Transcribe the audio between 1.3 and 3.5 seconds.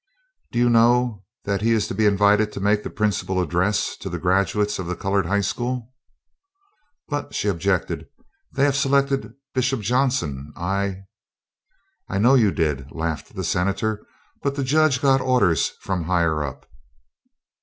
that he is to be invited to make the principal